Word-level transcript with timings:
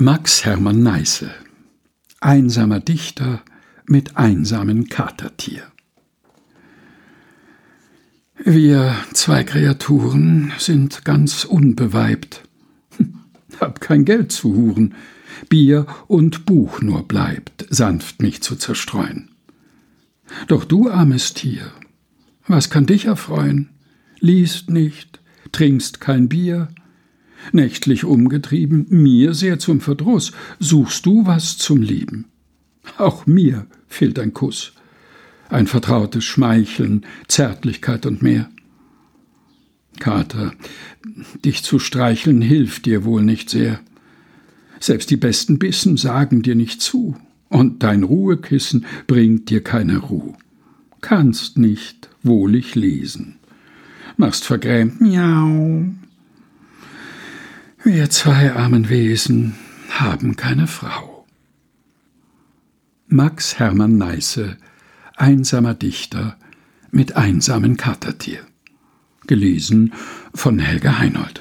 Max 0.00 0.44
Hermann 0.44 0.84
Neiße 0.84 1.28
Einsamer 2.20 2.78
Dichter 2.78 3.42
mit 3.84 4.16
einsamen 4.16 4.88
Katertier 4.88 5.64
Wir 8.36 8.94
zwei 9.12 9.42
Kreaturen 9.42 10.52
sind 10.56 11.04
ganz 11.04 11.44
unbeweibt. 11.44 12.44
Hab 13.60 13.80
kein 13.80 14.04
Geld 14.04 14.30
zu 14.30 14.54
huren, 14.54 14.94
Bier 15.48 15.84
und 16.06 16.46
Buch 16.46 16.80
nur 16.80 17.08
bleibt, 17.08 17.66
sanft 17.68 18.22
mich 18.22 18.40
zu 18.40 18.54
zerstreuen. 18.54 19.32
Doch 20.46 20.64
du, 20.64 20.88
armes 20.88 21.34
Tier, 21.34 21.72
was 22.46 22.70
kann 22.70 22.86
dich 22.86 23.06
erfreuen? 23.06 23.70
Liest 24.20 24.70
nicht, 24.70 25.18
trinkst 25.50 26.00
kein 26.00 26.28
Bier, 26.28 26.68
nächtlich 27.52 28.04
umgetrieben, 28.04 28.86
mir 28.90 29.34
sehr 29.34 29.58
zum 29.58 29.80
Verdruss, 29.80 30.32
suchst 30.58 31.06
du 31.06 31.26
was 31.26 31.58
zum 31.58 31.82
Lieben. 31.82 32.26
Auch 32.96 33.26
mir 33.26 33.66
fehlt 33.88 34.18
ein 34.18 34.32
Kuss, 34.32 34.72
ein 35.48 35.66
vertrautes 35.66 36.24
Schmeicheln, 36.24 37.04
Zärtlichkeit 37.26 38.06
und 38.06 38.22
mehr. 38.22 38.50
Kater, 39.98 40.52
dich 41.44 41.62
zu 41.62 41.78
streicheln 41.78 42.40
hilft 42.40 42.86
dir 42.86 43.04
wohl 43.04 43.22
nicht 43.22 43.50
sehr. 43.50 43.80
Selbst 44.80 45.10
die 45.10 45.16
besten 45.16 45.58
Bissen 45.58 45.96
sagen 45.96 46.42
dir 46.42 46.54
nicht 46.54 46.80
zu, 46.80 47.16
und 47.48 47.82
dein 47.82 48.02
Ruhekissen 48.02 48.86
bringt 49.06 49.50
dir 49.50 49.64
keine 49.64 49.98
Ruh. 49.98 50.34
Kannst 51.00 51.58
nicht 51.58 52.10
wohlig 52.22 52.74
lesen. 52.74 53.36
Machst 54.16 54.44
vergrämt 54.44 55.00
Miau, 55.00 55.86
wir 57.88 58.10
zwei 58.10 58.52
armen 58.52 58.90
Wesen 58.90 59.54
haben 59.88 60.36
keine 60.36 60.66
Frau. 60.66 61.26
Max 63.06 63.58
Hermann 63.58 63.96
Neiße, 63.96 64.58
einsamer 65.16 65.72
Dichter 65.72 66.36
mit 66.90 67.16
einsamen 67.16 67.78
Katertier. 67.78 68.40
Gelesen 69.26 69.94
von 70.34 70.58
Helga 70.58 70.98
Heinold. 70.98 71.40